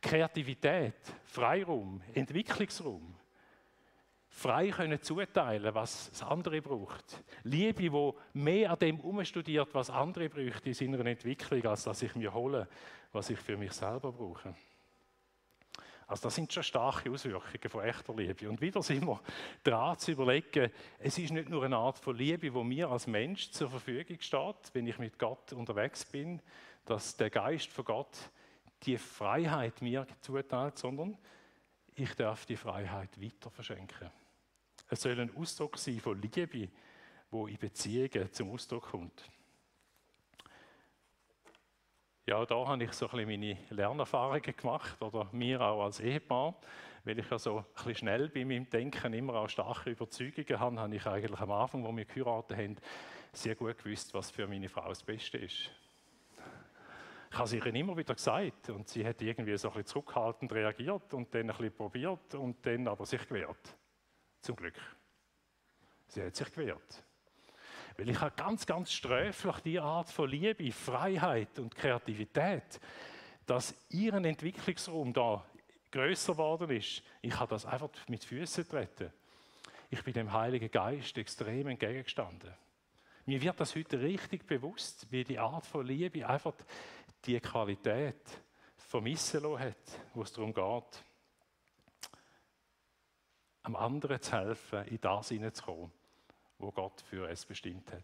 [0.02, 3.16] Kreativität, Freiraum, Entwicklungsraum.
[4.30, 7.24] Frei können zuteilen, was das andere braucht.
[7.44, 12.16] Liebe, wo mehr an dem umstudiert, was andere bräuchten in seiner Entwicklung, als dass ich
[12.16, 12.68] mir hole,
[13.12, 14.56] was ich für mich selber brauche.
[16.10, 18.50] Also das sind schon starke Auswirkungen von echter Liebe.
[18.50, 19.22] Und wieder sind wir
[19.64, 23.52] dran zu überlegen, es ist nicht nur eine Art von Liebe, wo mir als Mensch
[23.52, 26.42] zur Verfügung steht, wenn ich mit Gott unterwegs bin,
[26.86, 28.18] dass der Geist von Gott
[28.84, 31.18] die Freiheit mir zuteilt, sondern
[31.96, 34.10] ich darf die Freiheit weiter verschenken.
[34.89, 36.70] Es soll ein Ausdruck sein von Liebe,
[37.30, 39.30] wo in Beziehungen zum Ausdruck kommt.
[42.26, 46.56] Ja, da habe ich so ein bisschen meine Lernerfahrungen gemacht, oder mir auch als Ehepaar.
[47.04, 50.80] Weil ich ja so ein bisschen schnell bei meinem Denken immer auch starke Überzeugungen habe,
[50.80, 52.76] habe ich eigentlich am Anfang, wo wir geheiratet haben,
[53.34, 55.72] sehr gut gewusst, was für meine Frau das Beste ist.
[57.32, 60.52] Ich habe es ihr immer wieder gesagt und sie hat irgendwie so ein bisschen zurückhaltend
[60.52, 63.76] reagiert und dann ein bisschen probiert und dann aber sich gewehrt.
[64.42, 64.80] Zum Glück.
[66.08, 67.04] Sie hat sich gewehrt.
[67.98, 72.80] Weil ich habe ganz, ganz sträflich die Art von Liebe, Freiheit und Kreativität,
[73.46, 75.46] dass ihren Entwicklungsraum da
[75.92, 77.04] größer geworden ist.
[77.22, 79.12] Ich habe das einfach mit Füßen treten.
[79.92, 82.54] Ich bin dem Heiligen Geist extrem entgegengestanden.
[83.26, 86.56] Mir wird das heute richtig bewusst, wie die Art von Liebe einfach
[87.26, 88.22] die Qualität
[88.78, 89.76] vermissen hat,
[90.14, 91.04] wo es darum geht,
[93.64, 95.92] am anderen zu helfen, in das hineinzukommen
[96.60, 98.04] wo Gott für es bestimmt hat.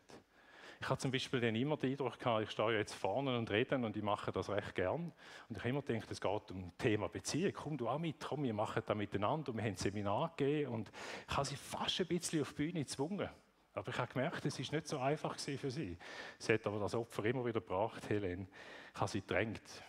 [0.81, 3.75] Ich habe zum Beispiel dann immer den Eindruck gehabt, ich stehe jetzt vorne und rede
[3.75, 5.13] und ich mache das recht gern.
[5.47, 7.53] Und ich habe immer gedacht, es geht um das Thema Beziehung.
[7.53, 9.51] Komm du auch mit, komm, wir machen das miteinander.
[9.51, 10.91] Und wir haben ein Seminar gegeben und
[11.27, 13.29] ich habe sie fast ein bisschen auf die Bühne gezwungen.
[13.75, 15.97] Aber ich habe gemerkt, es ist nicht so einfach für sie.
[16.39, 18.47] Sie hat aber das Opfer immer wieder gebracht, Helene.
[18.93, 19.83] Ich habe sie gedrängt.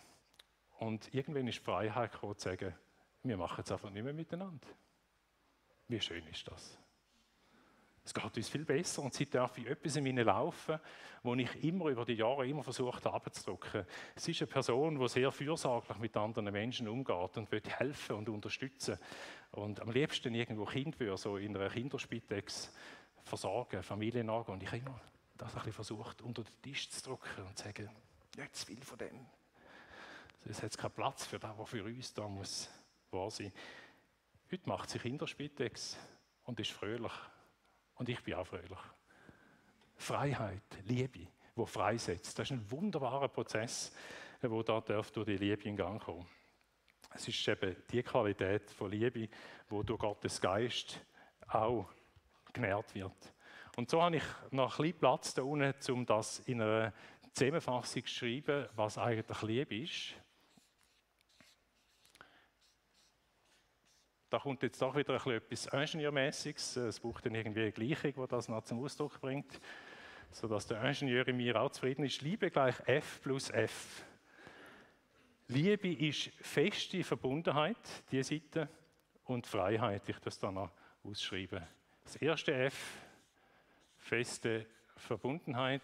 [0.79, 2.75] Und irgendwann ist die Freiheit gekommen, zu sagen,
[3.23, 4.67] wir machen es einfach nicht mehr miteinander.
[5.87, 6.77] Wie schön ist das?
[8.03, 10.79] Es geht uns viel besser und sie darf in etwas in mir laufen,
[11.23, 13.85] wo ich immer über die Jahre immer versucht habe abzudrücken.
[14.15, 18.29] Sie ist eine Person, die sehr fürsorglich mit anderen Menschen umgeht und will helfen und
[18.29, 18.97] unterstützen.
[19.51, 22.73] Und am liebsten irgendwo Kind würde, so in einer Kinderspitex
[23.27, 24.55] versorgen, Familien nachgehen.
[24.55, 24.99] Und ich habe immer
[25.37, 27.89] das ein versucht, unter den Tisch zu drücken und zu sagen,
[28.35, 29.25] nicht zu viel von dem.
[30.45, 32.69] Es hat keinen Platz für das, was für uns da muss
[33.11, 33.51] wahr sein.
[34.51, 35.97] Heute macht sie Kinderspitex
[36.45, 37.11] und ist fröhlich
[37.95, 38.79] und ich bin auch fröhlich.
[39.97, 42.39] Freiheit, Liebe, wo freisetzt.
[42.39, 43.91] Das ist ein wunderbarer Prozess,
[44.41, 46.27] wo da durch die Liebe in Gang kommen.
[47.13, 49.27] Es ist eben die Qualität von Liebe,
[49.69, 50.99] wo durch Gottes Geist
[51.47, 51.89] auch
[52.61, 53.33] genährt wird.
[53.75, 56.93] Und so habe ich noch ein bisschen Platz da unten, um das in einer
[57.33, 60.15] Zusammenfassung zu schreiben, was eigentlich Liebe ist.
[64.29, 66.75] da kommt jetzt doch wieder ein bisschen etwas Ingenieurmäßiges.
[66.77, 69.59] Es braucht dann irgendwie eine Gleichung, die das noch zum Ausdruck bringt,
[70.31, 72.21] sodass der Ingenieur in mir auch zufrieden ist.
[72.21, 74.05] Liebe gleich F plus F.
[75.47, 77.77] Liebe ist feste Verbundenheit,
[78.11, 78.69] die Seite,
[79.23, 80.07] und Freiheit.
[80.09, 80.71] Ich das dann noch
[81.03, 81.65] ausschreiben.
[82.07, 83.01] Das erste F,
[83.97, 84.65] feste
[84.95, 85.81] Verbundenheit.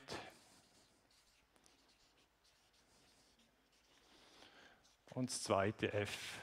[5.10, 6.40] Und das zweite F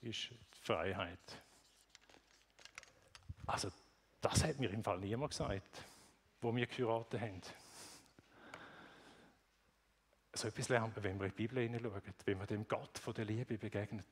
[0.00, 0.30] ist
[0.62, 1.42] Freiheit.
[3.44, 3.70] Also,
[4.22, 5.84] das hat mir im Fall niemand gesagt,
[6.40, 7.42] wo wir geheiratet haben.
[10.32, 13.12] So etwas lernt man, wenn man in die Bibel hineinschaut, wenn man dem Gott von
[13.12, 14.06] der Liebe begegnet.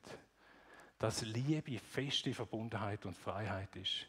[0.99, 4.05] Dass Liebe feste Verbundenheit und Freiheit ist.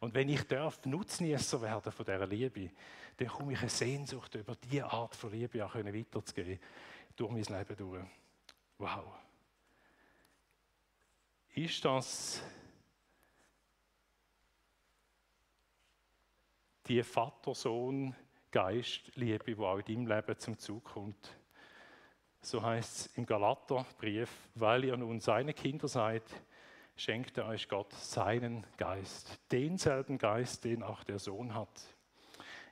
[0.00, 2.70] Und wenn ich darf Nutznießer werden von dieser Liebe,
[3.16, 6.60] dann komme ich eine Sehnsucht über diese Art von Liebe auch weiterzugeben
[7.16, 8.04] durch mein Leben durch.
[8.78, 9.14] Wow.
[11.54, 12.42] Ist das
[16.86, 21.36] die Vater-Sohn-Geist-Liebe, die auch in deinem Leben zum Zug kommt?
[22.44, 26.22] So heißt es im Galaterbrief, weil ihr nun seine Kinder seid,
[26.94, 31.70] schenkt er euch Gott seinen Geist, denselben Geist, den auch der Sohn hat.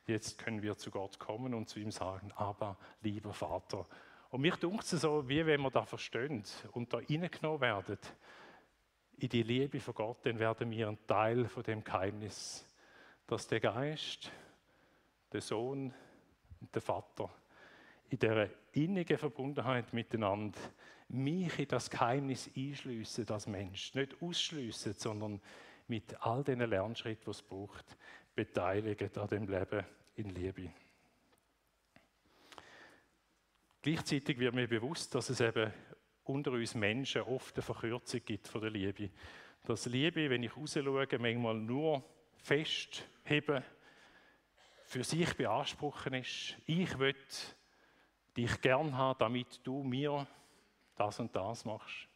[0.06, 3.86] Jetzt können wir zu Gott kommen und zu ihm sagen, aber lieber Vater.
[4.28, 7.98] Und mich dunkt es so, wie wenn wir da verstehen und da reingenommen werden,
[9.16, 12.68] in die Liebe von Gott, dann werden wir ein Teil von dem Geheimnis,
[13.26, 14.30] dass der Geist,
[15.32, 15.94] der Sohn
[16.60, 17.30] und der Vater
[18.12, 20.58] in der innigen Verbundenheit miteinander
[21.08, 23.94] mich in das Geheimnis einschliessen als Mensch.
[23.94, 25.40] Nicht ausschliessen, sondern
[25.88, 27.96] mit all den Lernschritten, die es braucht,
[28.34, 29.84] beteiligen an dem Leben
[30.16, 30.70] in Liebe.
[33.80, 35.72] Gleichzeitig wird mir bewusst, dass es eben
[36.24, 39.10] unter uns Menschen oft eine Verkürzung gibt von der Liebe.
[39.64, 42.04] Dass Liebe, wenn ich rausschaue, manchmal nur
[42.36, 43.64] festheben,
[44.84, 46.56] für sich beanspruchen ist.
[46.66, 47.14] Ich will
[48.36, 50.26] dich gern haben, damit du mir
[50.96, 52.08] das und das machst.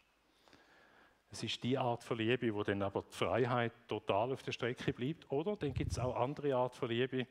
[1.31, 4.93] Es ist die Art von Liebe, wo dann aber die Freiheit total auf der Strecke
[4.93, 5.31] bleibt.
[5.31, 7.27] Oder dann gibt es auch andere Art von Liebe,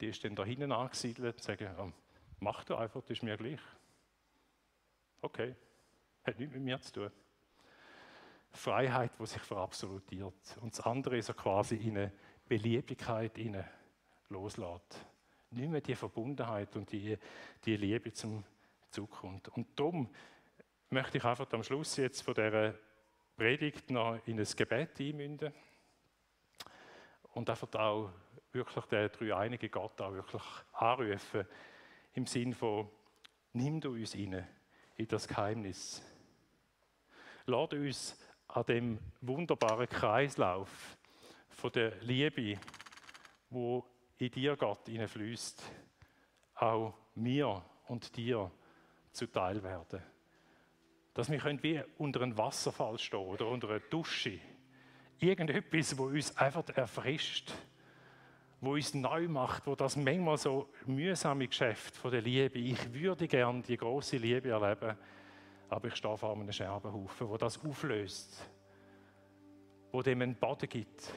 [0.00, 1.92] die ist dann da hinten angesiedelt und sagen, oh,
[2.40, 3.60] mach du einfach, das ist mir gleich.
[5.20, 5.54] Okay.
[6.24, 7.10] Hat nichts mit mir zu tun.
[8.50, 10.58] Freiheit, die sich verabsolutiert.
[10.60, 12.12] Und das andere ist so quasi in eine
[12.48, 13.64] Beliebigkeit innen
[14.28, 15.06] loslässt.
[15.52, 17.16] Nicht mehr die Verbundenheit und die,
[17.64, 18.44] die Liebe zum
[18.90, 19.48] Zukunft.
[19.48, 20.08] Und darum
[20.90, 22.74] möchte ich einfach am Schluss jetzt von dieser
[23.36, 25.52] Predigt noch in ein Gebet einmünden
[27.34, 28.10] und einfach auch
[28.52, 31.46] wirklich den dreieinigen Gott auch wirklich anrufen
[32.14, 32.90] im Sinn von
[33.54, 34.46] nimm du uns rein
[34.96, 36.02] in das Geheimnis
[37.46, 40.96] Lade uns an dem wunderbaren Kreislauf
[41.48, 42.58] von der Liebe,
[43.50, 43.84] wo
[44.22, 45.62] in dir Gott fließt,
[46.54, 48.50] auch mir und dir
[49.10, 50.00] zuteil werden.
[51.12, 54.38] Dass wir können wie unter einem Wasserfall stehen oder unter einer Dusche.
[55.18, 57.52] Irgendetwas, wo uns einfach erfrischt,
[58.60, 63.26] wo uns neu macht, wo das manchmal so mühsame Geschäft von der Liebe, ich würde
[63.26, 64.96] gern die große Liebe erleben,
[65.68, 68.48] aber ich stehe vor einem Scherbenhaufen, wo das auflöst,
[69.90, 71.12] wo dem einen Boden gibt.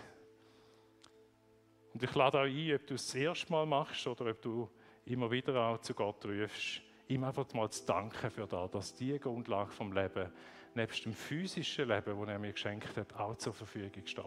[1.96, 4.70] Und ich lade auch ein, ob du es das erste Mal machst oder ob du
[5.06, 9.18] immer wieder auch zu Gott rufst, ihm einfach mal zu danken für das, dass die
[9.18, 10.30] Grundlage vom Leben
[10.74, 14.26] nebst dem physischen Leben, das er mir geschenkt hat, auch zur Verfügung steht.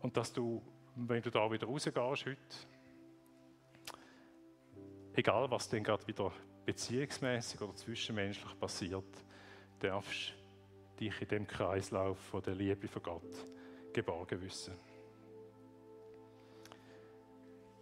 [0.00, 0.62] Und dass du,
[0.94, 2.38] wenn du da wieder rausgehst heute,
[5.12, 6.32] egal was denn gerade wieder
[6.64, 9.26] beziehungsmäßig oder zwischenmenschlich passiert,
[9.78, 10.32] darfst
[10.98, 13.46] dich in dem Kreislauf von der Liebe von Gott
[14.02, 14.74] geborgen wissen.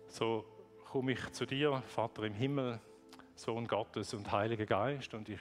[0.09, 0.45] So
[0.90, 2.80] komme ich zu dir, Vater im Himmel,
[3.34, 5.40] Sohn Gottes und Heiliger Geist, und ich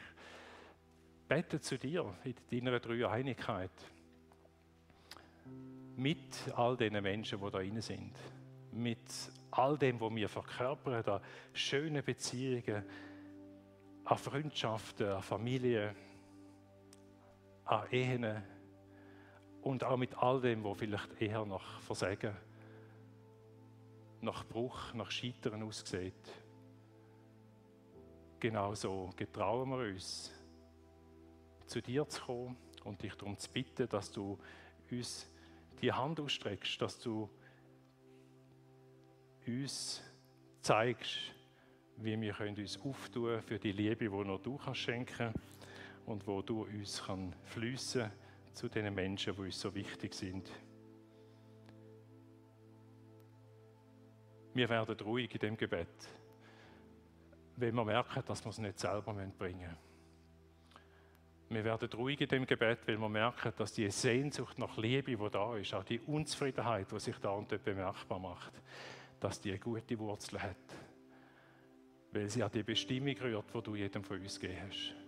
[1.28, 3.72] bete zu dir in deiner Dreieinigkeit
[5.95, 8.14] mit all den Menschen, die da drin sind
[8.76, 11.22] mit all dem, was wir verkörpern, an
[11.54, 12.84] schönen Beziehungen,
[14.04, 15.95] an Freundschaften, an Familie,
[17.64, 18.43] an Ehen
[19.66, 22.36] und auch mit all dem, was vielleicht eher nach Versagen,
[24.22, 26.13] nach Bruch, nach Scheitern aussieht.
[28.39, 30.32] Genauso getrauen wir uns,
[31.66, 34.38] zu dir zu kommen und dich darum zu bitten, dass du
[34.91, 35.28] uns
[35.82, 37.28] die Hand ausstreckst, dass du
[39.47, 40.03] uns
[40.61, 41.34] zeigst,
[41.97, 45.34] wie wir uns auftun für die Liebe, die nur du kannst schenken
[46.05, 48.11] und wo du uns kann fließen
[48.56, 50.49] zu den Menschen, die uns so wichtig sind.
[54.53, 55.88] Wir werden ruhig in dem Gebet,
[57.58, 59.78] wenn wir merken, dass wir es nicht selber bringen müssen.
[61.49, 65.30] Wir werden ruhig in dem Gebet, weil wir merken, dass die Sehnsucht nach Liebe, die
[65.30, 68.53] da ist, auch die Unzufriedenheit, die sich da und dort bemerkbar macht,
[69.20, 70.56] dass die eine gute Wurzel hat.
[72.12, 75.05] Weil sie an die Bestimmung rührt, die du jedem von uns gegeben hast.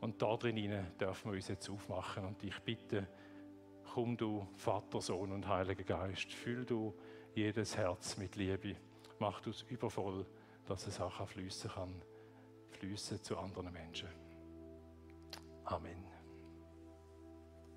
[0.00, 0.56] Und da drin
[0.98, 2.24] dürfen wir uns jetzt aufmachen.
[2.24, 3.06] Und ich bitte,
[3.92, 6.94] komm du, Vater, Sohn und Heiliger Geist, füll du
[7.34, 8.76] jedes Herz mit Liebe.
[9.18, 10.26] Mach du es übervoll,
[10.66, 12.02] dass es auch fließen kann,
[12.70, 14.08] fließen zu anderen Menschen.
[15.64, 16.09] Amen.